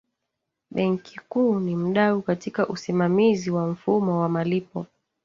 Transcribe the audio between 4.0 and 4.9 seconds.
wa malipo